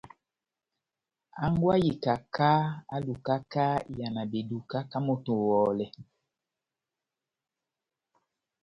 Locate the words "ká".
4.91-4.97